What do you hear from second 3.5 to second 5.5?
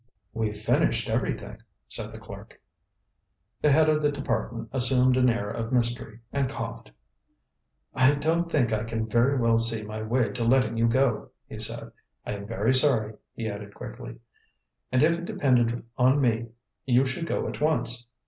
The Head of the Department assumed an air